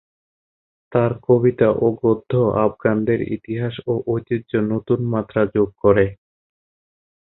তার 0.91 1.11
কবিতা 1.27 1.67
ও 1.77 1.87
গদ্য 2.01 2.31
আফগানদের 2.65 3.19
ইতিহাস 3.35 3.75
ও 3.87 3.93
ঐতিহ্যে 4.07 4.59
নতুন 4.71 4.99
মাত্রা 5.13 5.41
যোগ 5.55 5.69
করে। 5.83 6.05